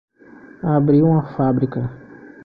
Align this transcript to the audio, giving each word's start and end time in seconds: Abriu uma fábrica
Abriu 0.71 1.05
uma 1.07 1.21
fábrica 1.37 1.81